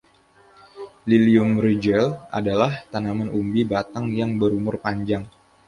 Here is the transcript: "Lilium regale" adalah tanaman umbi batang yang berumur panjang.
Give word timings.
"Lilium 1.09 1.51
regale" 1.65 2.09
adalah 2.39 2.71
tanaman 2.91 3.29
umbi 3.39 3.61
batang 3.71 4.05
yang 4.19 4.31
berumur 4.41 4.75
panjang. 4.85 5.23